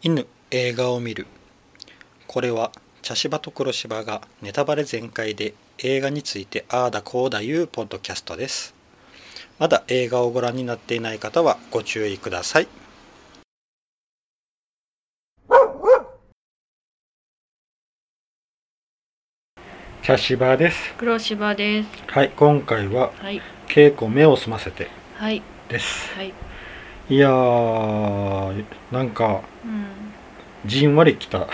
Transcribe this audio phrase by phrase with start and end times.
[0.00, 1.26] 犬映画を見る
[2.28, 2.70] これは
[3.02, 8.74] 茶芝と黒芝がネタバレ全開で映画についてああだこうだいうポッドキャストです
[9.58, 12.68] まだ映画をご覧になっていない方はご注意ください
[20.08, 21.88] 茶芝です黒芝です。
[22.06, 23.42] はい今回ははい。
[23.66, 25.42] 稽古目を澄ませてはい。
[25.68, 26.32] ですはい。
[27.10, 29.86] いやーなんかうん。
[30.66, 31.46] じんわりきたうん。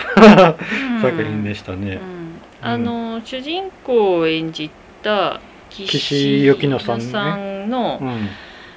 [1.01, 2.41] 作品でしたね、うん。
[2.61, 4.69] あの、主人公を演じ
[5.03, 8.29] た岸由紀乃さんの、うん。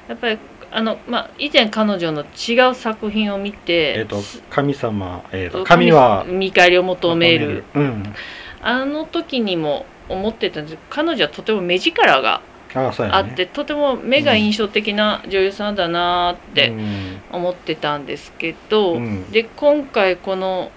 [0.09, 0.38] やっぱり
[0.70, 4.20] あのまあ以前彼女の違う作品を見て、えっ、と
[4.51, 7.65] 神様えっ、と神神は見返りを求める。
[7.74, 8.15] うん。
[8.60, 10.79] あの時にも思ってたんです。
[10.90, 12.43] 彼女はとても目力が
[12.74, 17.21] あって、とても目が印象的な女優さんだなーってうん。
[17.33, 19.30] 思ってたんですけど、うん。
[19.30, 20.71] で今回この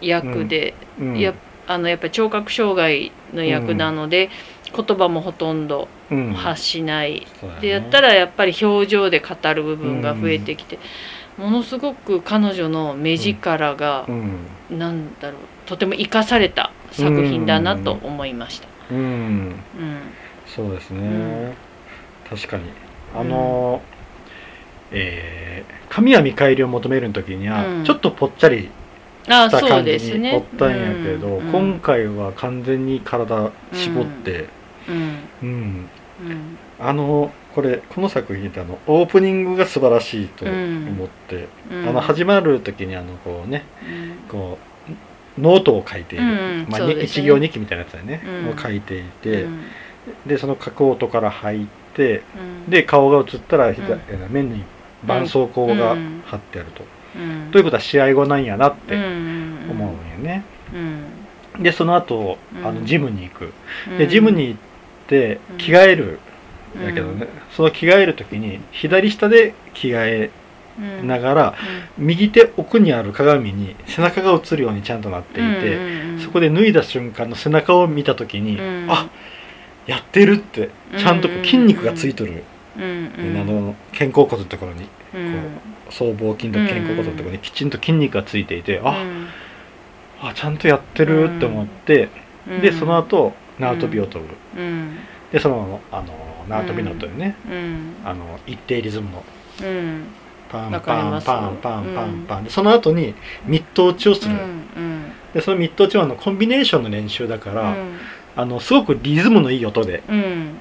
[0.00, 1.18] 役で、うん。
[1.18, 1.34] や
[1.66, 4.30] あのやっぱり聴覚障害の役なので、
[4.74, 6.32] 言葉もほとんどうん。
[6.34, 7.26] 発しない、
[7.60, 10.78] でやったらやっぱり表情で語る部分が増えてきて、
[11.38, 14.46] ものすごく彼女の目力がう、ん。
[14.70, 18.68] なんだろうとても生かされた作品だなと思いました。
[18.90, 18.98] うん。
[18.98, 19.56] うん
[20.54, 21.04] そうですね、う
[21.50, 21.54] ん。
[22.28, 22.64] 確かに。
[23.14, 23.80] あの
[24.90, 27.84] えー神は見返りを求める時には、うん。
[27.84, 28.70] ちょっとぽっちゃり
[29.24, 30.18] した感じ。
[30.18, 31.52] におったんやけど、うん。
[31.52, 34.48] 今回は完全に体絞って、
[34.88, 35.18] うん。
[35.42, 35.88] うん。
[36.22, 36.58] うん。
[36.80, 41.88] あのこれこの作品ってあのオープニングが素晴らしいと思って、うん。
[41.90, 44.28] あの始まる時にあのこうねうん。
[44.30, 44.58] こ
[45.38, 46.66] うノートを書いている、うん。
[46.70, 47.02] まあ、ね。
[47.02, 48.48] 一行日記みたいなやつだよね、うん。
[48.50, 49.60] を書いていて、うん
[50.26, 52.22] でその書く音から入って
[52.66, 52.70] うん。
[52.70, 54.00] で顔が映ったら、ひざうん。
[54.08, 54.64] えー面に
[55.02, 56.84] 絆創膏がうん貼ってあると、
[57.16, 57.50] うん。
[57.50, 60.44] ということは試合後なんやなって思思うんよね、
[61.56, 61.62] うん。
[61.62, 62.74] でその後あうん。
[62.80, 63.52] のジムに行く、
[63.90, 63.98] うん。
[63.98, 64.60] でジムに行っ
[65.08, 65.58] てうん。
[65.58, 66.18] 着替える
[66.78, 70.30] んやけどね、その着替える時に左下で着替え
[70.78, 71.06] うん。
[71.06, 71.54] ながら、
[71.98, 75.78] 右手奥にある鏡に背中が映るようにちゃんとなっていて、
[76.24, 78.86] そこでで脱いだ瞬間の背中を見た時に、うん。
[78.88, 79.10] あ
[79.86, 82.44] やってるってちゃんとこう筋肉がついとる、
[82.76, 83.12] うん。
[83.40, 85.44] あの肩甲骨のところにうん。
[85.90, 89.28] 僧帽筋と肩甲骨のところにきちんと筋肉がついていて、あうん。
[90.20, 92.08] あちゃんとやってるって思って、
[92.48, 92.60] うん。
[92.60, 94.98] でその後縄跳びを取る、うん。
[95.32, 96.14] でそのあの
[96.48, 97.96] 縄跳びの音でね、うん。
[98.04, 99.24] あの一定リズムの。
[99.62, 100.04] うん。
[100.48, 102.44] パンパンパンパンパンパン。
[102.44, 103.14] でその後に
[103.46, 105.12] ミット打ちをする、うん。
[105.34, 107.98] でそのミット打ちはあのコンビネーションの練習だから、うん
[108.36, 110.58] あのすごくリズムのいい音でうん。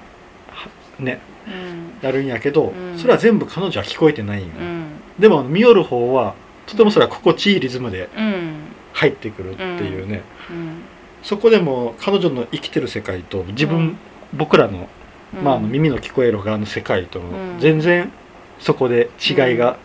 [0.99, 1.93] ねうん。
[2.01, 2.97] やるんやけど、うん。
[2.97, 4.87] それは全部彼女は聞こえてないんよ、うん。
[5.19, 6.35] でも見よる方は
[6.67, 8.53] とてもそれは心地いいリズムでうん。
[8.93, 10.81] 入ってくるっていうね、うん。
[11.23, 13.97] そこでも彼女の生きてる世界と自分、うん。
[14.33, 14.89] 僕らの,、
[15.33, 15.43] うん。
[15.43, 17.21] まあ、あの耳の聞こえる側の世界と
[17.59, 18.11] 全然
[18.59, 19.77] そこで違いが、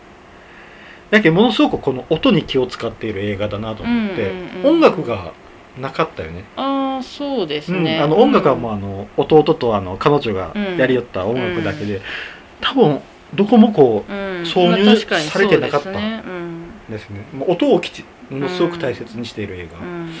[1.09, 4.31] やけんものすごくこの音に気を使っている映画だなと思って、
[4.63, 5.33] 音楽が
[5.79, 6.43] なかったよね。
[6.55, 12.01] ああそうですうんねあの音楽はもうあの弟とあの彼女がやりよった音楽だけで、
[12.61, 12.99] 多分
[13.35, 14.15] どこもこうん。
[14.43, 14.95] 挿入
[15.29, 16.23] されてなかったですね。
[16.25, 16.63] うん。
[16.89, 17.25] うですね。
[17.33, 20.11] もう音をきちものすごく大切にしている映画、うん。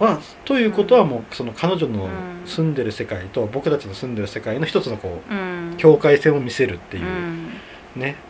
[0.00, 2.10] まあ、ということはもうその彼女のうん。
[2.46, 5.74] 住んでる世界と僕たちの住んでる世界の一つのこううん。
[5.76, 7.52] 境界線を見せるってういうん。
[7.96, 8.27] ね、うん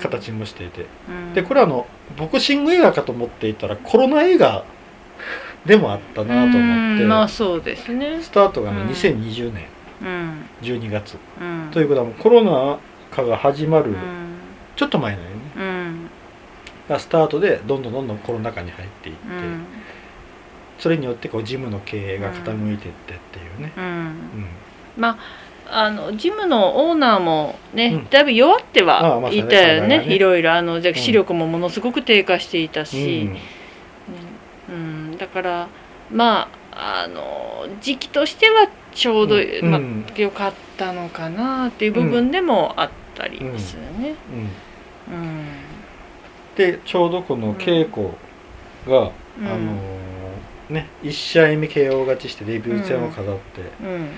[0.00, 0.86] 形もしていて。
[1.08, 1.34] うん。
[1.34, 1.86] でこれはあの
[2.16, 4.64] ボクシング映画かと思っていたらコロナ映画
[5.66, 8.22] でもあったなと思って、うんまあそうですね。
[8.22, 8.88] スタートがねうん。
[8.88, 9.66] 2020年。
[10.00, 10.46] うん。
[10.62, 11.16] 12月。
[11.40, 11.68] うん。
[11.72, 12.78] ということはもうコロナ
[13.10, 13.96] 禍が始まるうん。
[14.76, 15.34] ちょっと前のよね。
[15.56, 16.10] うん。
[16.88, 19.66] がスタートでどんどんどんどんコロナ禍に入っていって、うん。
[20.78, 23.84] それによってこうジムの経営が傾いていってっていうね、うん。
[23.84, 24.46] うん。
[24.96, 25.18] まあ
[25.70, 28.10] あのジムのオーナーもね、うん。
[28.10, 33.32] だいぶ弱ってああまあはいたよそうだね,、ねいろいろあのじゃ視力もものすごく低下していたし、うん。
[33.34, 33.40] ね
[34.68, 35.68] うん、だから
[36.10, 39.70] まああの時期としてはちょうど、うん。
[39.70, 40.06] まあうん。
[40.16, 44.14] 良かったのかなっていう部分でもあったりするね。
[45.08, 45.14] うん。
[45.14, 45.46] うん。
[46.56, 48.08] でちょうどこの稽古
[48.86, 49.10] が、
[49.40, 49.46] うん。
[49.46, 50.08] あのー
[50.70, 54.10] ね1試合目 KO 勝ちしてデビュー戦を飾って、うん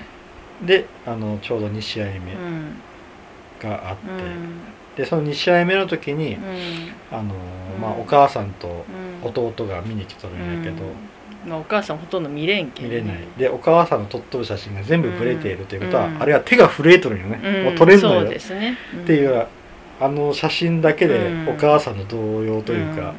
[0.65, 2.75] であのちょうど2試合目うん。
[3.61, 4.61] があって、うん。
[4.97, 6.43] でその2試合目の時に、うん。
[7.11, 7.35] あの
[7.81, 8.85] まあ、お母さんと
[9.23, 9.29] うん。
[9.29, 10.85] 弟が見に来とるんやけど、
[11.47, 13.17] まあ、お母さんほとんど見れんけん見れない。
[13.39, 16.23] でお母さんの撮っとる写真が全部ブレているということは、うん。
[16.23, 17.65] あれは手が震えとるんよね、うん。
[17.65, 18.21] もう撮れんのよ。
[18.23, 19.47] そうですね、っていう
[20.01, 21.49] あの写真だけでうん。
[21.49, 23.15] お母さんの動揺というか、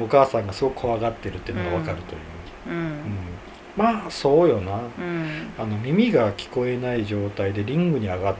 [0.00, 2.82] お母さんがすごく怖がってるっていうのが分かるという、うん。
[2.82, 3.31] うん
[3.76, 4.80] まあそうよな。
[4.98, 5.50] うん。
[5.58, 8.36] あの耳が聞こえない状態でリングに上がっ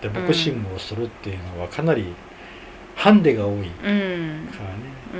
[0.00, 2.12] てボクシングをするっていうのはかなり
[2.96, 4.00] ハンデが多いからね、
[5.14, 5.18] う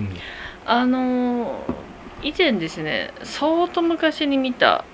[0.00, 0.16] ん。
[0.64, 1.74] あのー
[2.22, 4.84] 以前ですね相当昔に見た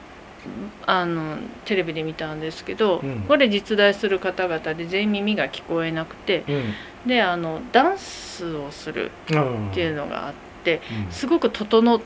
[0.87, 3.21] あのテレビで見たんですけど、うん。
[3.29, 7.09] これ実在する方々で全員耳が聞こえなくてうん。
[7.09, 11.13] であのダンスをするうんっていうのがあってうん。
[11.13, 12.01] すごく整っ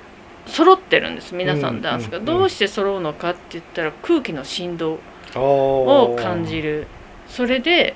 [0.46, 4.98] 揃ってるんです皆さうんんダンスが、うんどうして揃うのかって言ったら空気の振動
[5.34, 6.86] をを感じる。
[7.28, 7.94] それで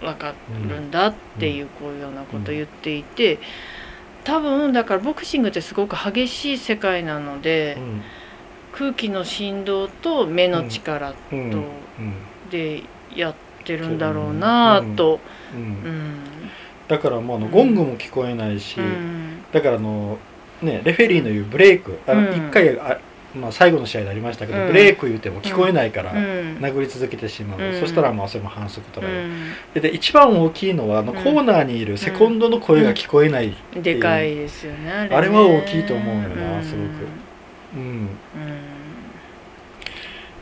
[0.00, 0.34] 分か
[0.68, 3.38] るんだっていうこういうようなことを言っていて。
[4.24, 8.02] 多分だからボクシングってすごく激しい世界なのでうん
[8.72, 11.60] 空気の振動と目の力うんとう
[12.02, 12.12] ん。
[12.50, 12.82] で
[13.14, 13.34] やっ
[13.64, 15.20] てるんだろうなと、
[16.88, 19.44] だからもうあのゴングも聞こえないし、うん。
[19.52, 20.18] だからあの
[20.62, 22.36] ねレフェリーの言うブレイクあのうん。
[22.36, 22.98] 一回あ、
[23.34, 24.66] まあ、最後の試合でありましたけど、うん。
[24.68, 26.18] ブレイク言うても聞こえないからうん。
[26.58, 27.80] 殴り続けてしまう、うん。
[27.80, 29.52] そしたらまあそれも反則取られる、うん。
[29.74, 31.22] でで一番大きいのはあのうん。
[31.22, 36.64] コーナーにいるセコンドの声が聞こえない、でかいですよねあれは大きいと思うよなうん。
[36.64, 36.84] すごく。
[37.76, 38.08] うん、うん。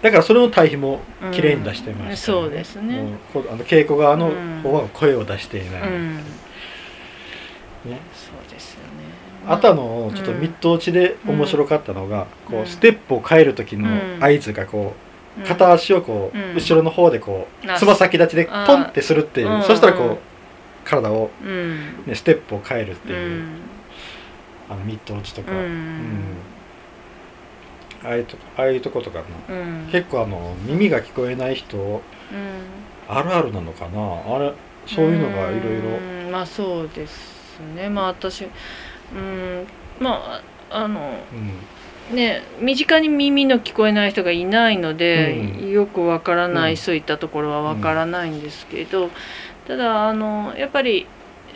[0.03, 1.01] だからそれの対比も
[1.33, 3.03] 綺麗に出してましたよそうですね。
[3.03, 4.61] もうこあの稽古側のうん。
[4.63, 6.17] 方は声を出していない、うん。
[6.17, 6.25] ね、そ
[7.87, 7.99] うですよね
[9.47, 14.25] あとあのちょっとミット打ちで面白かったのが、こうステップを変える時のうん。
[14.25, 14.95] 合図がこ
[15.39, 15.47] ううん。
[15.47, 16.55] 片足をこう、うん。
[16.55, 17.79] 後ろの方でこうあ。
[17.79, 19.63] つま先立ちでポンってするっていう、うん。
[19.63, 20.19] そしたらこう、うん
[20.89, 22.05] 体を、うん。
[22.07, 23.47] ね、ステップを変えるってういう、ん。
[24.71, 25.59] あのミット打ちとか、うん。
[25.59, 26.37] うん。
[28.05, 29.89] ああいうとああいうとことかな、うん。
[29.91, 32.03] 結構あの耳が聞こえない人うん。
[33.09, 34.37] あるあるなのかな？
[34.37, 34.53] あれ
[34.87, 35.89] そういうのがいろいろ。
[36.27, 36.31] うん。
[36.31, 37.89] まあそうですね。
[37.89, 38.47] まあ私
[39.15, 39.67] うん。
[40.01, 41.19] まああの
[42.11, 42.17] うん。
[42.17, 45.71] ね身近に耳の聞こえない人がいないので、うん。
[45.71, 46.77] よくわからない、うん。
[46.77, 49.11] そういったところはわからないんですけど、
[49.67, 51.07] ただあのやっぱり、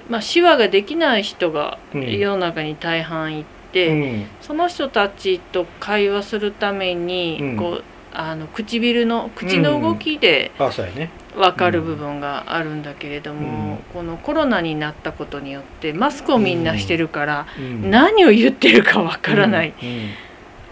[0.08, 4.26] まあ、手話ができない人がうん世の中に大半いうて、ん。
[4.40, 7.56] その人たちと会話するために、うん。
[7.56, 13.78] こうあの唇の口の動きでうやね分かる部分があるんだけれども、うん。
[13.94, 17.90] このコロナになったことによってマスクをみんなしてるから、うん。
[17.90, 20.08] 何を言ってるか分からない、うん。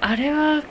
[0.01, 0.63] あれは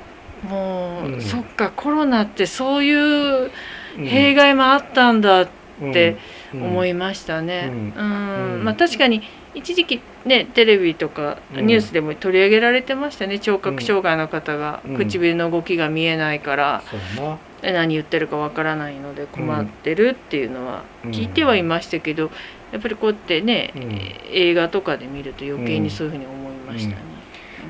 [0.50, 1.22] もう、うん。
[1.22, 3.52] そっかコロナってそういう
[3.98, 5.48] うん弊害もあったんだっ
[5.94, 6.18] て
[6.54, 7.70] 思いいましたね。
[7.70, 8.58] ううん。
[8.58, 8.64] うん。
[8.64, 9.24] まあ確かに
[9.58, 11.68] 一時期ねテレビとかうん。
[11.68, 14.82] ニュースでも取り上げられてましたね聴覚障害の方が。
[14.86, 14.98] うん。
[14.98, 16.84] 唇の動きが見えないから。
[16.90, 17.38] そうやな。
[17.64, 21.12] え何言ってるかわからないので困ってるっていうのはうん。
[21.12, 22.30] 聞いてはいましたけど
[22.72, 24.00] やっぱりこうやってねうん。
[24.32, 26.98] 映画とかで見ると余計にそういうふうに思いましたね。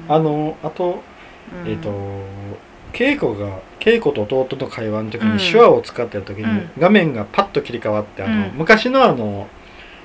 [0.10, 0.16] うん。
[0.16, 1.02] あのあと
[1.64, 1.72] うん。
[1.72, 1.90] えっ、と
[2.94, 5.38] 稽古が稽古と弟の会話の時うん。
[5.38, 6.70] に手話を使ってる時にうん。
[6.78, 8.54] 画面がパッと切り替わってあの、うん。
[8.56, 9.48] 昔のあの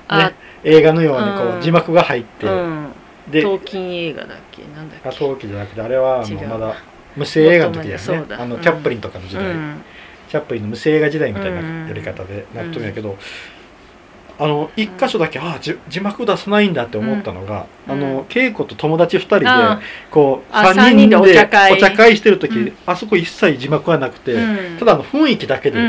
[0.07, 0.31] あ
[0.63, 2.87] 映画のようにこう字幕が入って、うん。
[3.31, 4.63] で東金映画だっけ？
[4.75, 5.09] なんだっけ？
[5.09, 6.41] あ陶器じゃなくてあれはあ違う。
[6.41, 6.75] のまだ
[7.15, 8.23] 無声映画の時ですね。
[8.31, 9.83] あのチャップリンとかの時代、うん。
[10.29, 13.17] チャップリンの無声映画時代みたいなうんやり方でなっとるんやけど、
[14.39, 17.93] あの一箇所だけ、あじ字幕出さないんだって思ったのが、うん。
[17.93, 22.17] あの稽古と友達2人であこうあ3三人でお茶会。
[22.17, 22.73] してる時、うん。
[22.87, 24.77] あそこ一切字幕はなくて、うん。
[24.79, 25.79] ただあの雰囲気だけで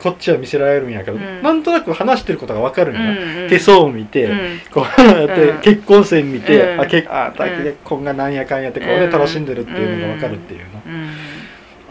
[0.00, 1.42] こっちは見せられるんやけど、うん。
[1.42, 3.48] なんとなく話してることが分かるんうんや、うんうん。
[3.48, 4.60] 手相を見て、うん。
[4.72, 5.60] こうやってうん。
[5.60, 6.80] 結婚線見て、うん。
[6.80, 7.64] あけあうん。
[7.64, 9.10] 結婚がなんやかんやってこうね、うん。
[9.10, 11.10] 楽しんでるっていうのが分かるっていうの、うん。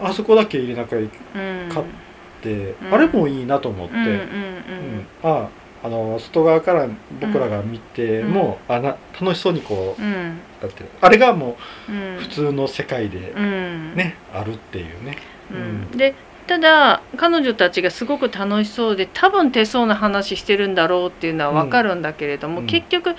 [0.06, 1.10] あそこだけ入れなきゃいうん。
[1.70, 1.86] 買っ
[2.42, 2.94] て、うん。
[2.94, 5.48] あれもいいなと思って、うんあ
[5.80, 6.88] あの外側から
[7.20, 10.02] 僕らが見ても、あな楽しそうにこう
[10.60, 11.56] だってあれがも
[11.88, 13.94] う普通の世界でうん。
[13.94, 15.16] ね、あるっていうね。
[15.52, 15.96] うん。
[15.96, 16.14] で
[16.48, 22.66] ただ彼女たちがすごく楽しそうで多分手相の話してるんだろうっていうのは分かるんだけれども、うん。
[22.66, 23.14] 結局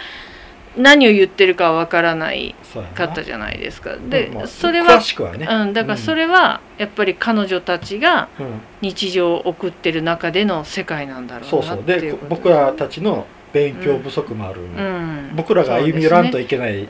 [0.76, 2.56] 何を言ってるかは分からない
[2.96, 3.98] たじゃないですか。
[3.98, 5.00] で、まあそれは
[5.38, 8.62] ね、うん、だからそれはやっぱり彼女たちがうん。
[8.82, 16.88] 日常を送ってる中での世界なんだろそううそうでなっていうこと僕らたちの勉強不足もある、うん、僕らが歩み寄らんといけない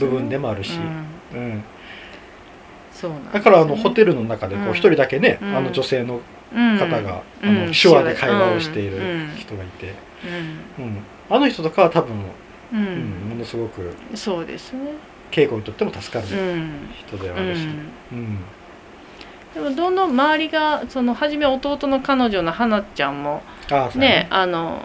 [0.00, 0.76] 部分でもあるし、
[1.32, 1.64] うんうん
[2.93, 2.93] そうなんですね
[3.32, 5.56] だからあのホテルの中で一人だけね、うん。
[5.56, 6.20] あの女性の
[6.54, 7.48] うん方が、うん。
[7.48, 9.36] あの手話で会話をしているうん。
[9.36, 9.94] 人がいて、
[10.78, 10.84] うん。
[10.84, 10.98] うん。
[11.30, 12.20] あの人とかは多分、う
[12.72, 14.80] うんんものすごくそうですね。
[15.30, 16.70] 稽古にとっても助かるうん。
[17.06, 17.66] 人ではあるし、
[18.12, 18.18] うん。
[18.18, 18.38] うん。
[19.54, 23.42] でもどんどん周りがその初め弟の彼女の花ちゃんも
[23.94, 24.80] ねあの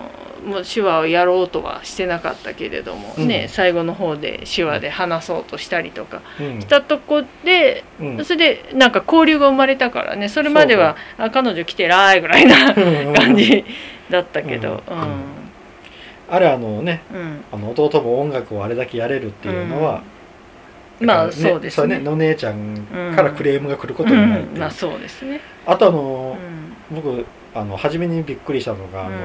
[0.64, 3.28] 手話をやろうとはしてなかったけれども、うん。
[3.28, 6.62] ね最後の方で手話で話そうとしたりとかうん。
[6.62, 8.26] したとこで、うん。
[8.26, 12.74] それでなんか交流が生まれたからねそれまでは「あ彼女来てらーい」ぐらいな
[13.14, 13.66] 感じ
[14.10, 14.82] だったけど
[16.32, 17.44] あれあのねうん。
[17.52, 20.04] あの弟も音楽をあれだけやれるっていうのは、
[21.00, 22.02] まあそうですね。
[22.04, 24.60] そうお姉ちゃんからクレームが来ることうになるって。
[24.60, 25.42] まあそうですね。
[25.66, 26.38] あとあうの、
[26.92, 26.96] ん。
[26.96, 29.16] 僕あの初めにびっくりしたのが、あのうん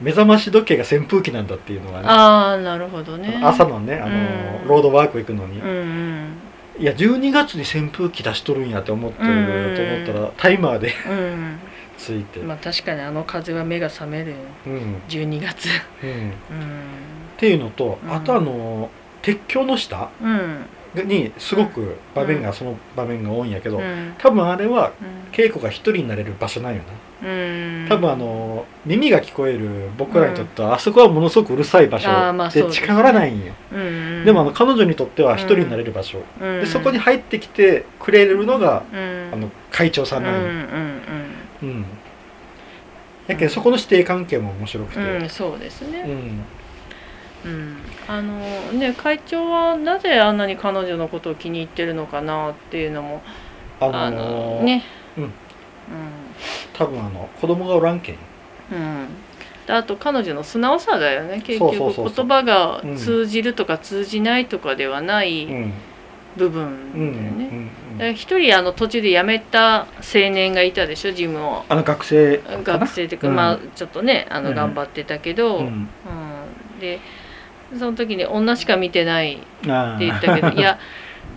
[0.00, 2.06] 目覚まし時計が扇風機なんだっていうのがね。
[2.08, 3.40] ああなるほどね。
[3.42, 4.14] 朝のねあの、
[4.62, 4.68] うん。
[4.68, 6.36] ロードワーク行くのに、うんうん。
[6.78, 11.58] いや12月に扇風機出しとるんやって思ってるうんと思ったらタイマーでうん。
[11.98, 14.30] ついて、まあ確かにあの風は目が覚める。
[14.30, 15.02] ようん。
[15.08, 15.68] 12月。
[16.02, 16.32] うん、っうん。
[17.36, 18.12] ていうのと、うん。
[18.12, 18.90] あとあの
[19.22, 24.14] 鉄橋の下うんにすごく場面が、その場面が多いんやけど、うん。
[24.18, 25.32] 多分あれはうん。
[25.32, 26.82] 稽古が一人になれる場所なんよ
[27.22, 27.28] な。
[27.28, 27.86] うん。
[27.88, 32.08] 多分あの耳が聞こえる僕らにとっては、あそこはものすごくうるさい場所
[32.50, 36.60] で近寄らないんよ、うんでもあの彼女にとっては一人になれる場所、うん。
[36.60, 39.30] でそこに入ってきてくれるのが、うん。
[39.32, 40.34] あの会長さんなん
[41.62, 41.84] うん
[43.28, 46.00] やけどそこの師弟関係も面白くて、そうですね。
[46.00, 46.40] うん
[47.44, 47.76] うん。
[48.08, 48.38] あの
[48.72, 53.22] ね会長はなぜあんなに彼女のことを気に入ってるのかなっていうのも
[53.80, 54.84] あのーあのね。
[55.16, 55.32] うん。
[56.74, 58.16] 多分あの子供がおらんけん。
[58.72, 59.06] うん。
[59.68, 61.42] あと彼女の素直さだよね。
[61.44, 65.72] 結局言葉がうん通じるとか通じないとかではなういん。
[66.36, 69.86] 部うん分だよね、一人あの途中で辞めた青
[70.30, 71.64] 年がいたでしょジムを。
[71.68, 73.34] あの学生学生っていうか、うん。
[73.34, 74.54] まあちょっとねあのうん。
[74.54, 75.88] 頑張ってたけど、ううんん。
[76.80, 77.00] で
[77.78, 79.44] その時に女しか見てないって
[80.00, 80.78] 言ったけど いや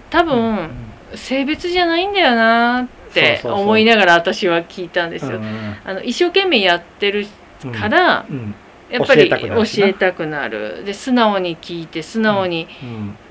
[0.09, 0.69] 多うん分
[1.15, 5.37] 性別じゃないんだよなって思いながら私は聞いたんですよ。
[5.37, 7.27] うんあの一生懸命やってる
[7.65, 8.55] うんから、うん
[8.91, 12.67] やっぱり教えたくなるで素直に聞いて素直に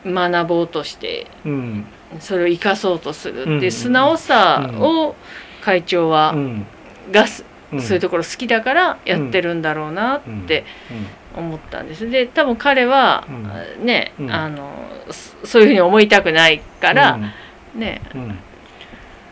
[0.05, 1.87] うん学ぼうとしてうん。
[2.19, 3.59] それを生かそうとする。
[3.59, 5.15] って素直さを
[5.61, 6.67] 会長はうん。
[7.13, 7.45] がそ
[7.75, 10.65] ういうところ好きだからやってるんだろうなって
[11.37, 12.09] 思ったんです。
[12.11, 13.27] で多分彼は、
[13.81, 14.31] ね、うん。
[14.31, 14.71] あの
[15.11, 17.19] そそういうふうに思いたくないから、
[17.75, 18.21] ね、うん。
[18.23, 18.39] うん。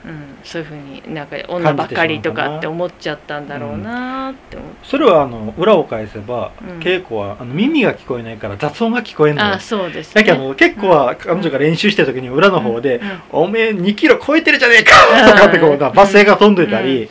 [0.03, 6.79] うん、そういうふうになんか女ばっかりとかって思っちゃったんだろうなって思って、それはあの裏を返せば、うん。
[6.79, 9.53] 稽古はあの耳が聞こえないから雑音が聞こえんのよ。
[9.55, 14.95] あそうですだけど結構は彼女が練習してる時に裏の方でうん「おめえ2キロ超えてるじゃねえか!」
[15.31, 17.11] とかってこうな罵声が飛んでたり、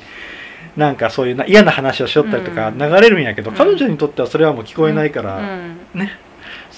[0.79, 2.77] なんかそういうな嫌な話をしよったりとかうん。
[2.77, 3.57] 流れるんやけど、うん。
[3.57, 5.77] 彼女にとってはそれはもう聞こえないから、うん。
[5.93, 6.17] ね。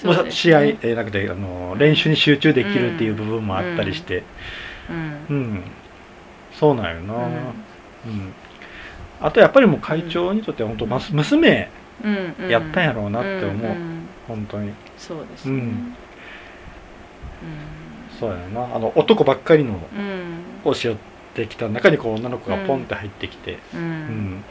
[0.04, 4.24] もう試合、えーなくてあの練習に集中できるっていう部分もあったりして、
[4.90, 5.26] うん。
[5.30, 5.62] うん。
[6.52, 7.18] そうなんよな、う
[8.06, 8.32] うん。
[9.20, 12.48] あとやっぱりもう会長にとっては本当、うん。
[12.50, 14.72] やったんやろうなって思う、んん本当に。
[14.98, 15.94] そうですね、うん。
[18.18, 18.74] そうやな。
[18.74, 20.70] あの男ばっかりのうん。
[20.70, 20.96] をしよっ
[21.34, 23.82] てきた中にこう女の子がポンって入ってきて、ううん。
[24.36, 24.44] ん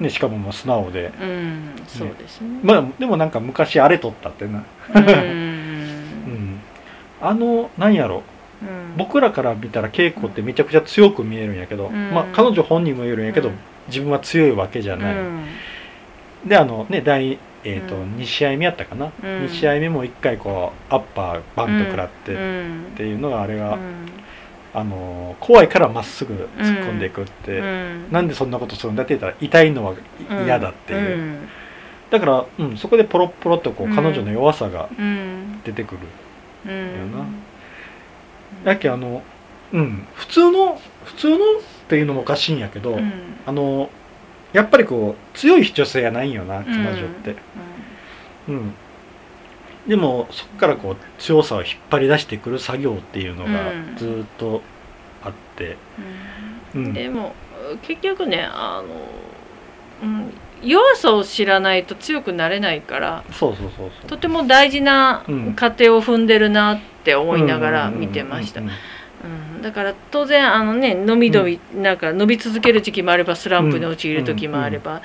[0.00, 1.70] ね、しかももう素直で、うん。
[1.86, 2.60] そうですね。
[2.62, 4.64] まあでもなんか昔あれ取ったってな、
[4.94, 5.04] うん。
[5.08, 6.60] うん、
[7.20, 8.22] あのなんやろ。
[8.62, 8.96] うん。
[8.96, 12.10] 僕らから見たら稽古ってめちゃくちゃ強く見えるんやけど、うん。
[12.12, 13.54] まあ彼女本人も言えるんやけど、うん。
[13.88, 15.44] 自分は強いわけじゃない、うん。
[16.46, 18.16] であのね第、えーとうん。
[18.16, 19.28] 2試合目やったかな、うん。
[19.44, 22.84] 2試合目も1回こうアッパーバンと食らってっうん。
[22.96, 23.80] ていうのがあれが、うん
[24.74, 28.08] あの怖いからまっすぐ突っ込んでいくって、うん。
[28.10, 29.94] なんでそんなことするんだって言ったら痛いのは
[30.44, 31.48] 嫌だっていう、うん。
[32.10, 33.94] だから、うん、そこでポロッポロっとこう、うん。
[33.94, 35.60] 彼女の弱さがうん。
[35.64, 36.00] 出てくる。
[36.66, 37.12] うん。
[37.12, 37.18] よ
[38.64, 38.72] な。
[38.72, 39.22] やけあの
[39.72, 41.38] うん普通の普通のっ
[41.88, 43.12] ていうのもおかしいんやけど、うん。
[43.46, 43.90] あの
[44.52, 47.36] やっぱりこう強い女性やないんよな彼女って、
[48.48, 48.74] うん
[49.86, 53.96] でもそこからこう強さを引っ張り出してくる作業っていうのがうん。
[53.96, 54.62] ずーっと
[55.22, 55.76] あって、
[56.74, 56.92] うん。
[56.94, 57.34] でも
[57.82, 58.82] 結局ねあ
[60.02, 65.54] の、うん、弱さを知らないと強くなれないからそうそうそうとても大事なうん。
[65.54, 68.60] 過程を踏んでるなって思いながら見てました。
[68.60, 68.72] うんうん
[69.56, 69.62] うん。
[69.62, 75.02] だから当然あのね伸び伸び、なんか伸び続ける時期もあればスランプに陥る時もあれば、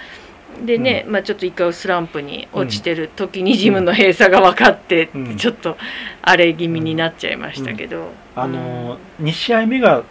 [0.65, 5.37] でね、まあ、ちょっと一回スランプに落ちてる時にジムの閉鎖が分かって、うん。
[5.37, 5.77] ちょっと
[6.21, 10.03] 荒れ気味になっちゃいましたけど、あの2試合目が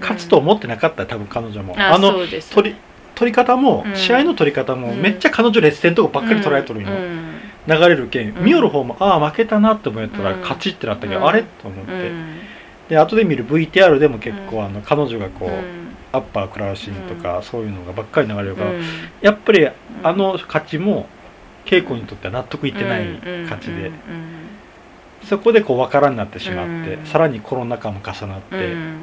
[0.00, 2.12] 勝つと思ってなかった多分彼女も、ああの
[2.52, 2.76] 取り
[3.14, 3.96] 取り方も、うん。
[3.96, 5.00] 試合の取り方もうん。
[5.00, 6.82] めっちゃ彼女劣勢のとこばっかり捉えとるん。
[6.84, 7.40] よ、うん。
[7.66, 8.44] 流れるけん、うん。
[8.44, 10.40] 見よる方もああ負けたなって思ったらうん。
[10.40, 11.26] 勝ちってなったけど、うん。
[11.26, 11.42] あれ？
[11.42, 12.40] と思って、うん
[12.88, 14.64] で後で見る VTR でも結構、うん。
[14.66, 15.83] あの彼女がこう、うん
[16.14, 18.82] アッパー食らうシーンとか、そういうのがばっかり流れるから、うん。
[19.20, 21.08] やっぱりあの勝ちも
[21.66, 23.06] 恵子にとっては納得いってない
[23.44, 23.90] 勝ちで、
[25.24, 27.06] そこでこう分からんなってしまって、うん。
[27.06, 28.98] さらにコロナ禍も重なって、うん。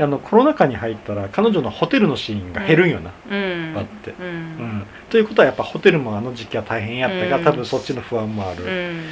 [0.00, 3.74] あのコロナ禍に入ったら彼女のホテルのシーンが減るんよな、うん。
[3.76, 4.12] あって。
[4.12, 4.86] ううんん。
[5.10, 7.44] ということはやっぱホテルもあの時期は大変やったが、うん。
[7.44, 9.02] 多分そっちの不安もある、うん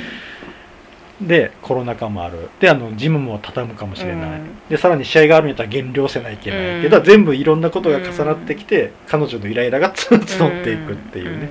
[1.21, 2.51] でコロナ禍もある。
[2.61, 4.59] であのジムも畳むかもしれない、うん。
[4.69, 6.83] でさらに試合があるんやったら減量せないけない。
[6.83, 11.49] けど、うん全部いろんなことが重なってきて、彼女のイライラがつ募っていくっていうね、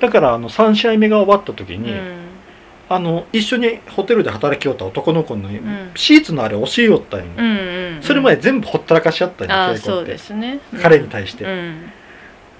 [0.00, 1.94] だからあの3試合目が終わった時に、
[2.88, 5.92] あの一緒にホテルで働きよった男の子のん。
[5.94, 8.02] シーツのあれ教えよったんよ、うんうんうん。
[8.02, 9.86] それまで全部ほったらかしちゃったんよああ恵子って。
[9.86, 10.58] そうですね。
[10.82, 11.92] 彼に対して、うん。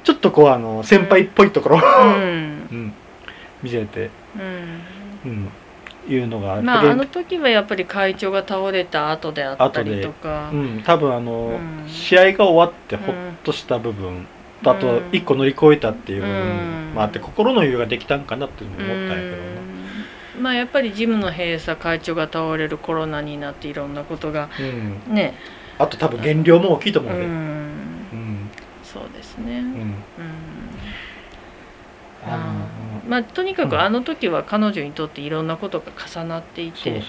[0.04, 2.68] ちょっとこうあの先輩っぽいところ、うん。
[2.70, 2.92] うん。
[3.62, 5.30] 見せて、うん。
[5.32, 5.48] うん、
[6.12, 10.50] いうのがまああでの時はやっぱり会長が倒れた後であったりとか。
[10.52, 11.88] うん、多分あの、うん。
[11.88, 13.14] 試合が終わってほっ
[13.44, 14.26] とした部分、
[14.62, 15.08] とあとうん。
[15.12, 16.94] 一個乗り越えたっていう部分うん。
[16.94, 19.42] もあって心の余裕ができたんかなっていうのも思ったんやけどな、
[20.36, 20.42] うん。
[20.42, 25.34] まあやっぱりジムの閉鎖会長が倒れるコロナになっていろんなことがうん、ね。
[25.78, 27.30] あと多分減量も大きいとう思うで、うん。
[27.30, 28.50] ん。
[28.82, 29.60] そうですね。
[29.60, 29.66] うん。
[29.66, 29.94] うん。
[32.26, 32.66] あの
[33.10, 33.68] まあとにかうん。
[33.70, 37.02] くあの時は彼女にとっていろんなことが重なっていて、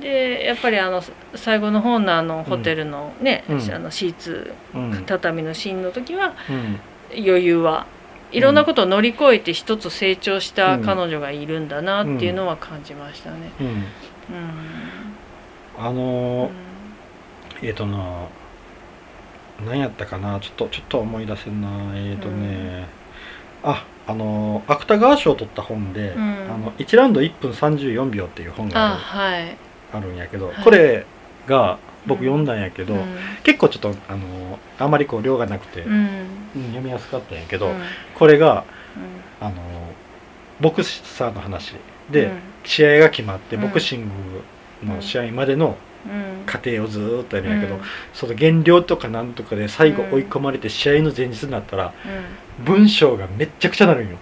[0.00, 1.02] でやっぱりあの
[1.34, 3.74] 最後の方のあのホテルのね、うん。
[3.74, 5.04] あのシーツうん。
[5.04, 6.80] 畳のシーンの時はうん。
[7.10, 7.86] 余裕は
[8.30, 13.50] いろんなことを乗り越えて一つ成長した彼女がいるんだなっていうのは感じましたね。
[15.78, 16.50] あのー
[17.62, 18.26] えっ、とな
[19.66, 20.38] 何やったかな？
[20.40, 22.86] ちょっとちょっと思い出せんなえっ、とね、
[23.64, 26.22] ああのー芥川賞を取った本で、うん。
[26.50, 29.56] あの1ラウンド1分34秒っていう本がああるはい。
[29.92, 30.56] あるんやけど、はい。
[30.64, 31.04] これ
[31.46, 33.04] が僕読んだんやけど、うん。
[33.44, 35.92] 結構ちょっとあのーあまりこう量がなくて、うん。
[36.56, 37.82] うん読みやすかったんやけど、うん。
[38.14, 38.64] これが
[39.40, 39.54] あのー
[40.60, 41.74] ボクサーの話
[42.10, 42.38] で、うん。
[42.64, 43.62] 試合が決まってうん。
[43.62, 44.04] ボクシン
[44.82, 45.74] グの試合までのうん
[46.46, 47.80] 過程をずーっとやるんやけど、うん。
[48.12, 50.12] その減量とかなんとかで最後うん。
[50.14, 51.92] 追い込まれて試合の前日になったら
[52.64, 54.16] 文章がめっちゃくちゃなるんよ。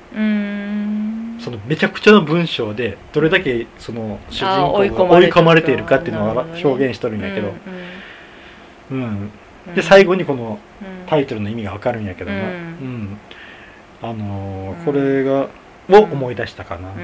[1.38, 4.90] そのめちゃくちゃな文章でどれだけその主人公が追い
[5.30, 6.62] 込まれているかっていうのをなるほどね。
[6.64, 7.54] 表現しとるんやけど、
[8.90, 9.30] うん
[9.66, 9.74] うん。
[9.74, 11.06] で最後にこのうん。
[11.06, 12.48] タイトルの意味がわかるんやけどな、ううん。
[13.04, 13.18] ん
[14.02, 15.48] あのこれが
[15.88, 16.88] を思い出したかな。
[16.90, 17.02] ううん。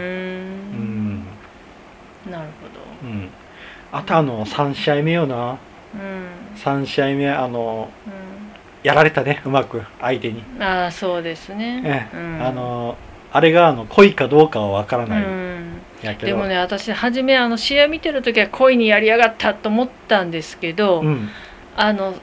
[1.14, 1.27] ん
[2.29, 3.31] なるほうん
[3.92, 5.37] あとあの3試合目よな。
[5.37, 5.59] ど
[5.94, 6.57] うん。
[6.57, 8.11] 3試合目あのう
[8.87, 11.83] やられたねうまく相手に、んああそうですね。
[11.85, 12.16] ええ。
[12.16, 12.42] うん。
[12.42, 12.96] あの
[13.33, 15.81] あれがあの恋かどうかはわからうない、ん。
[16.02, 16.26] やけど。
[16.26, 21.28] でもね私初めあの試合見てる時は恋にやりやがったと思ったんですけど、うん。
[21.76, 22.14] あの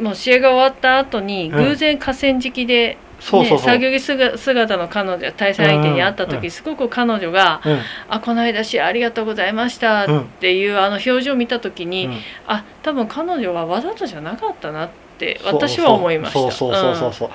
[0.00, 1.64] もう試合が終わった後にうん。
[1.64, 6.44] 偶然河川敷で、そうそうそう、ね作業着姿姿の彼女対戦相手に会った時、うん。
[6.44, 7.78] うんすごく彼女がうん
[8.08, 12.18] 「あこの間試合ありがとうございました」うんっていうあの表情を見た時に、うん。
[12.46, 16.38] あ多分彼女はわざとじゃなかったなってそう私は思いました。
[16.40, 17.30] そうそうそうそうそう。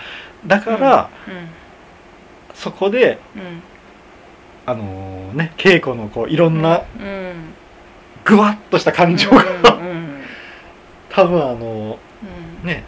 [0.48, 1.10] だから、
[2.54, 3.42] そこでうん。
[3.42, 3.64] うん
[4.68, 7.54] あのね稽古のこういろんなうん。
[8.24, 10.24] ぐわっとした感情うんが、うんうん。
[11.10, 12.00] 多分あの
[12.64, 12.68] うん。
[12.68, 12.84] ね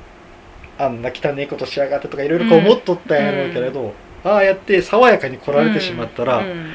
[0.77, 6.71] あんな汚いことしやがってとかいろいろこう思っとったんやろうけれど、ああやって爽やかに来られてしまったら、うん。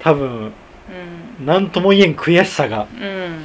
[0.00, 1.46] 多分うん。
[1.46, 3.38] 何とも言えん悔しさがうん。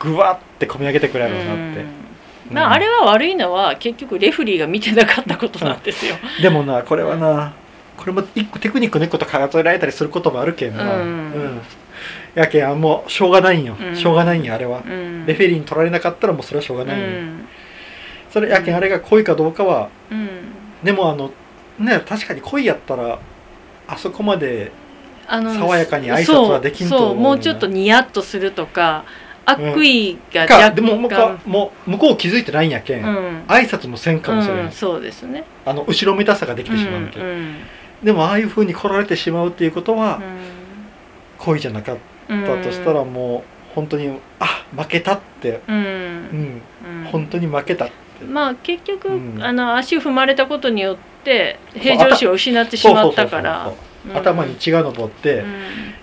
[0.00, 2.54] ぐわって込み上げてくれるようになって、うん。
[2.54, 6.16] まあ、あれは悪いのは結局レフリーが見てなかったことなんですよ。
[6.42, 7.54] でもなこれはな
[7.96, 11.60] これも一個テクニックの一個と数えられたりすることもあるけんな、うん。
[12.34, 13.96] やけんあもうしょうがないんよ、うん。
[13.96, 15.24] しょうがないんよあれは、うん。
[15.26, 17.48] レフェリーに取られなかったらもうそれはしょうがないんよ、うん
[18.34, 20.28] それやけんあれが恋かどうかはうん。
[20.82, 21.30] でもあの
[21.78, 23.20] ね確かに恋やったら
[23.86, 24.72] あそこまで
[25.28, 29.04] 爽やかに挨拶はできんと思うそうそうもうちょっとニヤッとするとか
[29.46, 33.44] 悪意がか若干、でももうかもう向こう気づいてないんやけん、うん。
[33.46, 35.44] 挨拶もせんかもしれない、うん、そうですね。
[35.64, 37.20] あの後ろめたさができてしまうけ。
[37.20, 37.54] ん、うんうん。
[38.02, 40.22] でもああいうふうに来られてしまうっていうことは、う
[41.38, 42.00] 恋じゃなかっん
[42.44, 45.76] たとしたらもう本当にあ負けたって、うん。
[45.76, 45.82] うん。
[45.82, 47.84] うん本当に負けた。
[47.84, 49.42] って、まあ結局、うん。
[49.42, 53.72] あの足を踏まれたことによって平常心を失ってしまったから。
[54.14, 55.54] 頭に血が上ってうん。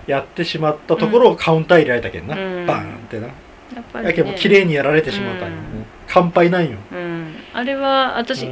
[0.06, 2.66] やってしまったところをカウンター入れられたけんな、うん。
[2.66, 3.32] バーンってな、や
[3.80, 5.86] っぱり、やけんもう綺ね麗にやられてしまったんよ、うん。
[6.08, 8.48] 乾杯なんよ、うん、あれは私、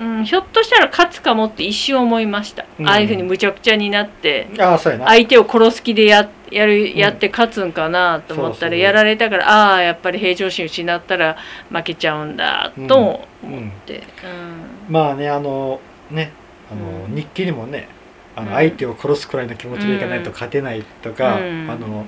[0.00, 2.88] うんうん、ひょっとしたら勝つかもって一瞬思いました、うん。
[2.88, 5.06] ああいうふうにむちゃくちゃになってああそうやな。
[5.06, 11.36] 相手を殺す気でややるやって勝つんかなと思ったらやられたからああやっぱり平常心失ったら
[11.70, 14.92] 負けちゃうんだとも思って、うん。
[14.92, 15.80] まあねあの
[16.10, 16.32] ね
[16.70, 17.14] あの、うん。
[17.14, 17.88] 日記にもね
[18.34, 18.54] あのうん。
[18.54, 21.70] 相手を殺すくらいの気持ちでいかないと勝てないとか、うん。
[21.70, 22.06] あの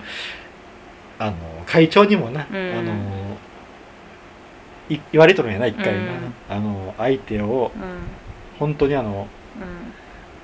[1.18, 2.56] あの会長にもな、うん。
[2.56, 3.29] あのい
[5.12, 5.94] 言われとるんやな一回。
[5.94, 6.34] な、うん。
[6.48, 7.82] あの相手をうん。
[8.58, 9.28] 本当にあの
[9.60, 9.92] うん。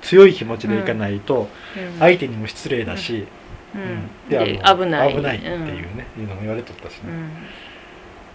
[0.01, 1.99] 強い気持ちでいかないとうん。
[1.99, 3.27] 相手にも失礼だし、
[3.75, 3.81] うん。
[3.81, 4.29] うん。
[4.29, 5.15] で危ない。
[5.15, 5.55] 危ないっていう
[5.95, 7.31] ね、いうのも言われとったしね、うん。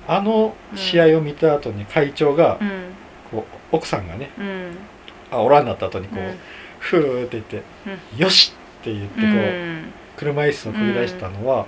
[0.07, 2.70] あの試合を見た後に会長がうん。
[3.31, 4.77] こう奥さんがねうん。
[5.31, 6.35] あおらんなった後にこう、うん。
[6.79, 7.62] ふーって言って
[8.18, 9.92] 「よし!」って言ってこう、うん。
[10.16, 11.66] 車椅子を繰り出したのは、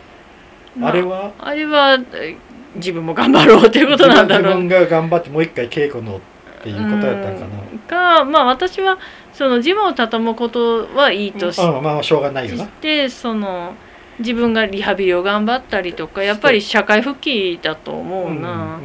[0.77, 1.33] まあれは？
[1.39, 2.37] あれはえ
[2.77, 4.63] 自分も頑張ろうっていうことなんだろう。
[4.63, 6.21] 自分が頑張ってもう一回稽古のっ
[6.63, 7.79] ていうことやったんかうん。
[7.81, 8.99] かまあ私は
[9.33, 12.67] その自分を畳むことはいいとしな、うん、まあしょうがないよな。
[12.67, 13.75] てその
[14.19, 18.81] 自分がリハビリを頑張ったりとかやっぱり社会復帰だと思うな、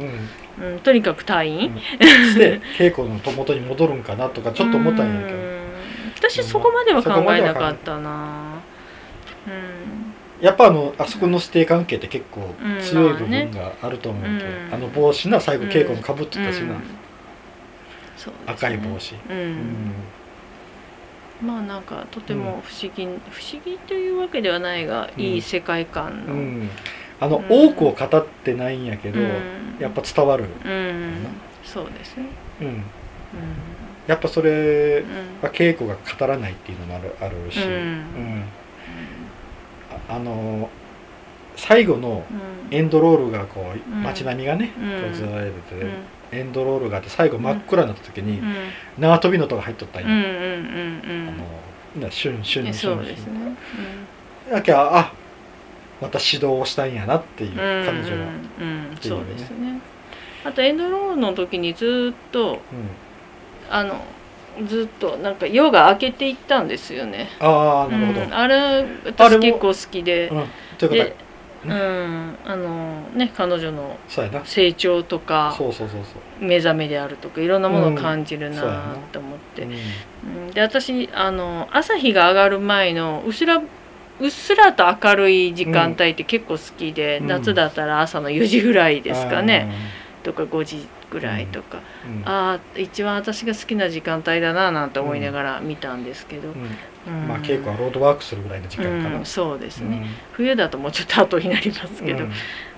[0.60, 0.72] うん。
[0.72, 0.78] うん。
[0.80, 2.06] とにかく退院、うん。
[2.06, 5.36] して稽古のと元に戻るんかなとかちょっと思ったんやけど。
[5.36, 5.60] うん。
[6.16, 8.60] 私そこまでは考えなかったな。
[9.46, 9.99] うん
[10.40, 14.74] やっぱあのあそこの師弟関係って結構うん強い部まあね分があると思うけど、うん。
[14.74, 16.80] あの帽子な最後稽古にかぶってたしな、うん。
[16.80, 16.84] ね。
[18.46, 19.14] 赤い帽子、
[21.42, 26.70] まあなんかとても不思議、不思議というわけではないが、うんいい世界観の、うん。
[27.18, 27.44] あの、うん。
[27.48, 29.28] 多くを語ってないんやけど、うん。
[29.78, 31.26] やっぱ伝わる、うん。
[31.64, 32.26] そうですね。
[32.60, 32.82] うん、うん。
[34.06, 35.42] やっぱそれうん。
[35.42, 37.72] は稽古が語らないっていうのもあるあるし、うん。
[37.72, 38.44] うん
[40.08, 40.68] ああの
[41.56, 42.74] 最後のうん。
[42.74, 44.02] エンドロールがこううん。
[44.02, 45.02] 街並みがね、うん。
[45.02, 45.90] こうずられてて、うん。
[46.38, 48.54] エンドロールがあって最後真っ暗になった時に、うん。
[48.98, 52.96] 縄跳びの音が入っとったんや、あのなシュンシュンうんシュン。
[52.98, 53.56] そうですね。
[54.50, 55.12] だけどあ
[56.00, 58.28] また指導をしたんやなっていううん彼女は、
[58.60, 58.96] うん。
[59.00, 59.80] そうですね。
[60.44, 62.60] あとエンドロールの時にずっと
[63.68, 64.04] あの
[64.66, 67.28] ずっとなんか夜が明けていったんですよね。
[67.40, 70.28] ああなるほど、うんあれ私も結構好きで。
[70.28, 70.44] うん
[70.78, 71.30] ということ
[71.62, 72.36] うん。
[72.44, 73.98] あのね彼女の
[74.44, 76.44] 成長とかそうそうそうそう。
[76.44, 78.96] 目覚めであるとかいろんなものを感じるなな。
[79.12, 79.72] と思って、うん。
[79.72, 87.26] うんで私あの朝日が上がる前のうっすらうっすらと明るい時間帯って結構好きで、うん。
[87.26, 89.70] 夏だったら朝の4時ぐらいですかね、
[90.22, 92.22] とか5時ぐらいとか、うん。
[92.28, 96.48] ああ一番私が好きな時間帯だななんて思いながら見たんですけど、
[97.28, 100.06] まあ稽古はロードワークするぐらいの時間かな、うんそうですね、うん。
[100.32, 102.30] 冬だともうちょっと後になりますけど、うん。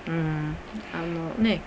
[0.07, 0.55] うん、
[0.93, 1.61] あのね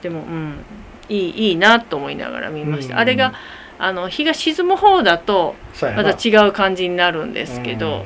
[0.00, 0.64] でも、うん、
[1.08, 3.00] いいいいなと思いながら見ました、うん。
[3.00, 3.34] あれが
[3.78, 8.04] あの日が沈む方だとまた違う感じになるんですけど、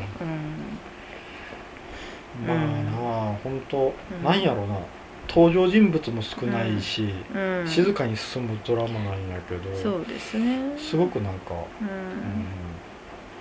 [2.47, 2.63] まあな
[3.33, 4.79] あ本当、うんなんやろうな
[5.37, 7.61] 登場人物も少ないし、うん。
[7.61, 7.69] うん。
[7.69, 10.73] 静かに進むドラマなんやけどそうですね。
[10.79, 11.89] すごくなんか、ううん。
[11.89, 12.47] ん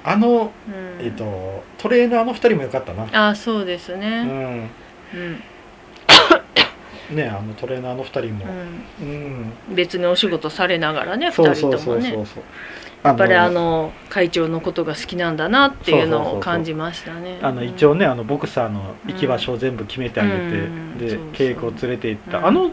[0.03, 1.05] あの、うん。
[1.05, 5.39] えっとトレーナーの二人もよかったな、あそうですうね、ん、うん。
[7.15, 8.45] ねあのトレーナーの二人も、
[9.01, 9.07] うん。
[9.07, 9.11] う
[9.71, 9.75] ん。
[9.75, 12.43] 別にお仕事されながらね2そうそう人ともねそうそうそう
[13.05, 17.39] やっぱりあの会長のことが好きなんだなっていうのを感じましたね。
[17.41, 20.99] あの一応ねあのボクサーの行き場所を全部決めてあげて、でうん。
[20.99, 21.19] そうそう。
[21.33, 22.45] 稽古を連れて行った、うん。
[22.47, 22.71] あの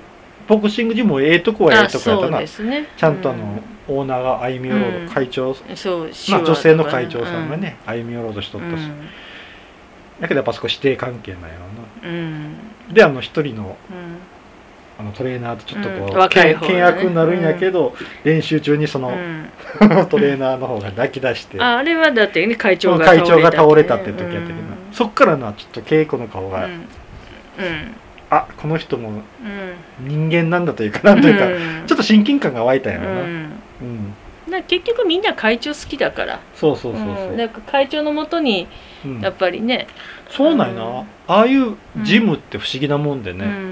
[0.48, 2.40] ボクシングジムもええとこはえあえとこやったな。
[2.40, 2.46] ね。
[2.96, 5.08] ちゃんとあの、オーナーが歩み寄ろうと、うん。
[5.08, 8.92] 会長、まあ、女性の会長さんがね、歩み寄ろうとしとうったし、ん。
[10.20, 12.42] だけどやっぱそこ師弟関係なんやろうん。
[12.88, 14.12] なであの一人のうん
[15.02, 16.92] あのトレーナーとちょっとこう、うん若い方険がね。
[16.92, 19.50] 険悪になるんやけど、練習中にその、うん。
[20.08, 24.58] トレーナーの方が泣き出してああれはだってね会長が会長が倒れねたって時やったけど
[24.92, 26.72] そっからなちょっと稽古の顔が、うん。
[26.72, 26.86] うん。
[28.30, 30.08] あこの人もうん。
[30.08, 31.86] 人間なんだというかなんというか、うん。
[31.86, 33.26] ちょっと親近感が湧いたんやろな、うん。
[33.26, 34.14] うん。
[34.46, 36.40] だから結局みんな会長好きだから。
[36.54, 37.36] そうそうそうそう、うん。
[37.36, 38.68] なんか会長のもとに
[39.04, 39.20] うん。
[39.20, 39.88] やっぱりね、
[40.28, 41.00] そうなんやな、うん。
[41.00, 43.71] ああいうジムって不思議なもんでね、うん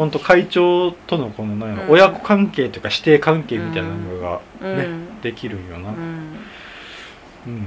[0.00, 1.90] ほんと会長とのこのなんやろ、うん。
[1.90, 4.76] 親子関係というか師弟関係みたいなのがうん。
[4.78, 4.86] ね
[5.22, 7.52] できるんよな、ううん。
[7.52, 7.66] ん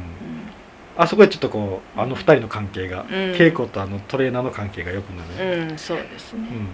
[0.97, 3.07] あそこでちょっとこうあの二人の関係が、うん。
[3.33, 6.39] 稽古とあのトレーナーの関係がよくなる、うん、そうですね。
[6.39, 6.43] う。
[6.55, 6.67] ん。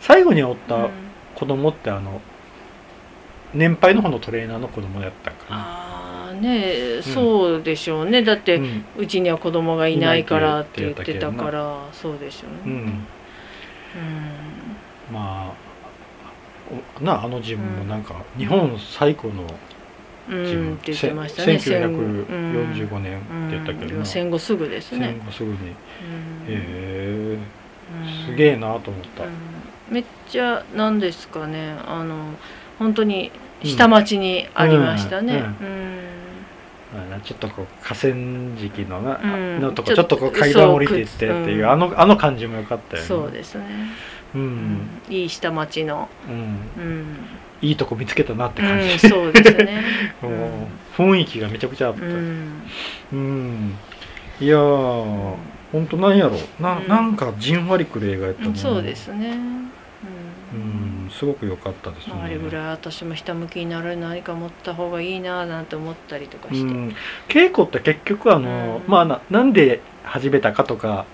[0.00, 0.58] 最後におっうん。
[0.66, 0.88] た
[1.34, 2.22] 子供ってあの
[3.52, 8.22] 年配の方のトレーナーの子供やったんかな、ああねそうでしょうね。
[8.22, 8.60] だって、
[8.96, 13.00] うちには子供がいないからって言ってたからそうでしょうね。
[13.96, 14.02] うん。
[14.02, 14.36] うん
[15.12, 15.66] まあ
[17.00, 19.46] おなあのジムもなんか日本最高の
[20.28, 21.58] ジム、うんって言ってましたね。
[21.58, 24.06] せ戦後1945年って言ったけどな、うん。
[24.06, 25.14] 戦後すぐですね。
[25.18, 25.56] 戦後すぐに。
[25.56, 25.74] へうん。
[26.48, 27.38] え。
[27.38, 28.26] うん。
[28.26, 29.30] すげえなと思った、うん。
[29.90, 31.76] めっちゃなんですかね。
[31.86, 32.34] あの
[32.80, 33.30] 本当に
[33.62, 35.44] 下町にありましたね。
[35.60, 36.25] うん
[37.24, 38.14] ちょっとこう河川
[38.56, 39.60] 敷のな、うん。
[39.60, 43.08] のとこちょっとこう階段降りていってっていう、そうあのあの感じも良かったよね。
[43.08, 43.64] そうですね。
[44.34, 44.74] う、うん。
[44.74, 46.08] んいい下町の。
[46.28, 46.34] うん、
[46.82, 47.06] うん。
[47.62, 49.82] いいとこ見つけたなって感じ、うんそうですね。
[50.96, 52.02] 雰囲気がめちゃくちゃあった。
[52.02, 53.74] ううん、ん
[54.40, 55.34] いやー
[55.72, 56.88] ほんとなんやろな,、うん。
[56.88, 59.28] なんかじんわりくる映画やったなうんそうですね。
[59.28, 60.85] ううんん
[61.18, 66.94] すごく良かったですね、まああれぐらい私もひたむきになれないか持った方がいいななんて思ったりとかして、うん、
[67.28, 68.90] 稽古って結局あの、うん。
[68.90, 71.06] まあななんで始めたかとか、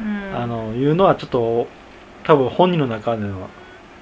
[0.00, 0.36] うん。
[0.36, 1.68] あのいうのはちょっと
[2.24, 3.48] 多分本人の中での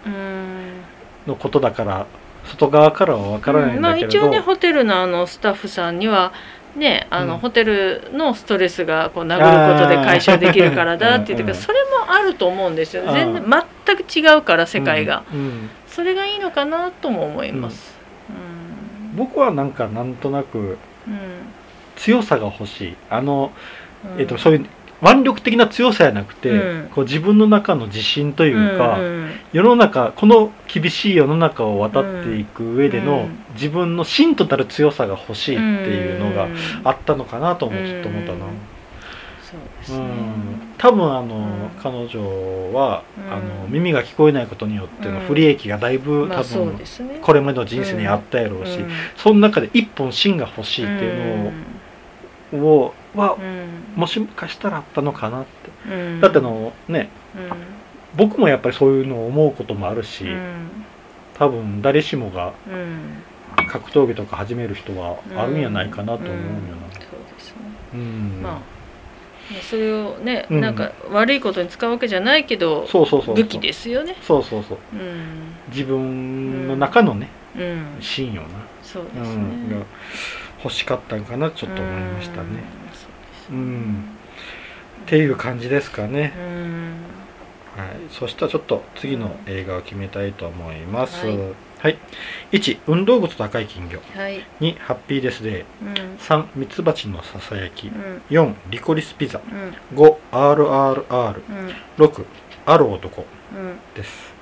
[0.06, 0.82] うん。
[1.26, 2.06] のことだから
[2.44, 6.32] 外側からは分からないんまあだけれど、一応ねホテルのあのスタッフさんには
[6.76, 7.40] ねあの、うん。
[7.40, 13.04] ホテルのストレスがこう殴ることで解消できるからだって言ってうそれもあると思うんですよ。
[13.12, 13.44] 全然
[13.86, 15.38] 全く違うから世界が、うん。
[15.38, 15.70] うん。
[15.88, 17.94] それがいいのかなとも思います。
[18.28, 18.32] う
[19.14, 19.16] ん。
[19.16, 21.16] 僕はなんかなんとなくうん。
[21.96, 22.96] 強さが欲しい。
[23.10, 23.52] あの、
[24.14, 24.20] うん。
[24.20, 24.66] えっとそういう
[25.02, 26.88] 腕力的な強さじゃなくて、うん。
[26.94, 29.30] こう自分の中の自信というか、うんうん。
[29.52, 33.38] 世の中この厳しい世の中を渡っていく上での、うん。
[33.54, 36.56] 自分の芯となる強さが欲しいっていうのがん。
[36.84, 38.46] あったのかなともちょっと思ったな。
[39.90, 40.06] うん。
[40.78, 41.70] 多分あの、うん。
[41.82, 43.32] 彼女は、うん。
[43.32, 45.26] あの耳が聞こえないことによってのうん。
[45.26, 46.78] 不利益がだいぶ、多分
[47.22, 48.90] これまでの人生にあったやろうし、うん。
[49.16, 51.52] その中で一本芯が欲しいっていうのを、
[52.52, 54.00] はうん。
[54.00, 55.50] もしかしたらあったのかなって、
[55.90, 56.20] うん。
[56.20, 57.50] だってあのねうん。
[58.16, 60.84] 僕もやっぱりそういうのを思うこともあるし、うん。
[61.34, 63.22] 多分誰しもがうん。
[63.68, 67.00] 格闘技とか始める人はあるんやないかなと思うんよな。
[67.38, 67.54] そ
[67.94, 68.40] うん。
[68.42, 68.54] まあ
[69.52, 70.60] ねそれをね、うん。
[70.60, 73.34] なんか悪いことに使うわけじゃないけどそうそうそうそう。
[73.36, 74.16] 武器ですよね。
[74.22, 74.78] そうそうそう。
[74.92, 75.54] うん。
[75.70, 77.96] 自分の中のね、うん。
[78.00, 78.48] 芯よな、
[78.82, 79.86] そうですね、うん、が
[80.62, 82.48] 欲しかったんかなちょっと思いましたね。
[82.48, 83.08] うんそ
[83.52, 84.04] うん。
[85.04, 86.96] っていう感じですかね、うん。
[87.76, 91.26] はい、そしたらちょっと次の映画を決めたいと思います。
[91.26, 91.38] はい。
[91.80, 91.98] はい、
[92.52, 94.00] 1運動靴と赤い金魚。
[94.14, 94.44] はい。
[94.60, 95.64] 2ハッピーデスデー。
[95.82, 96.16] うん。
[96.18, 97.88] 3ミツバチのささやき。
[97.88, 98.22] うん。
[98.28, 99.40] 4リコリスピザ。
[99.40, 99.98] うん。
[99.98, 102.26] 5 RRR6 うん。
[102.66, 103.24] ある男。
[103.54, 103.78] うん。
[103.94, 104.34] です。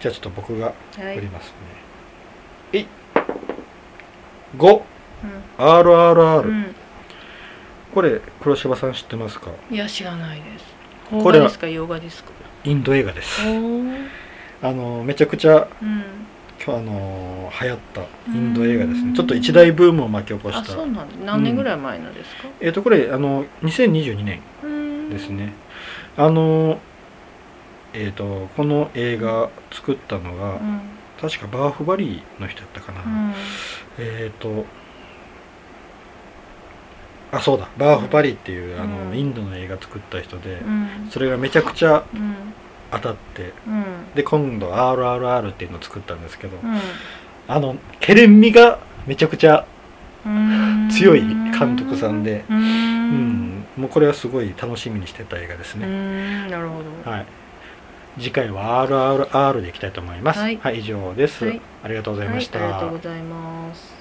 [0.00, 0.74] じゃあちょっと僕がは
[1.12, 1.52] い振ります
[2.72, 2.86] ね、い。
[4.56, 4.82] 5う
[5.58, 6.48] RRR、ん。
[6.48, 6.74] うん。
[7.94, 9.50] これ黒柴さん知ってますか？
[9.70, 10.64] いや知らないです。
[11.10, 11.66] これは邦画ですか？
[11.68, 12.30] 洋画ですか？
[12.64, 13.40] インド映画です。
[14.62, 16.02] あのめちゃくちゃうん。
[16.64, 19.16] 今日あの流行ったインド映画ですうんね。
[19.16, 20.60] ちょっと一大ブームを巻き起こした。
[20.60, 21.24] あそうなんだ。
[21.24, 22.48] 何年ぐらい前のですか？
[22.60, 25.10] えっ、とこれあの2022年うん。
[25.10, 25.52] ですね、
[26.16, 26.78] あの
[27.94, 30.80] えっ、とこの映画作ったのが、うん。
[31.20, 33.34] 確かバーフバリーの人やったかな、うん。
[33.98, 34.66] えっ、と
[37.36, 37.68] あそうだ。
[37.76, 39.18] バーフバリーっていう、あのうん。
[39.18, 41.08] インドの映画作った人で、うん。
[41.10, 42.34] それがめちゃくちゃうん
[42.90, 43.84] 当たってうん。
[44.14, 46.78] で今度 RRR っていうのを作ったんですけど、うん。
[47.48, 49.66] あのケレン味がめちゃくちゃ
[50.24, 50.88] うん。
[50.90, 52.60] 強い監督さんでううん。
[53.60, 56.50] ん、もうこれはすごい楽しみにしてた映画ですうね、ん。
[56.50, 57.10] なるほど。
[57.10, 57.26] はい。
[58.18, 60.40] 次回は RRR でいきたいと思います。
[60.40, 61.60] はい以上です、はい。
[61.84, 63.95] ありがとうございました、はい、ありがとうございます